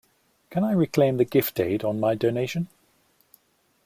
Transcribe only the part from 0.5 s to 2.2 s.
I reclaim the gift aid on my